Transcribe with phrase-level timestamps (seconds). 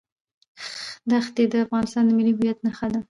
[1.25, 2.99] ښتې د افغانستان د ملي هویت نښه ده.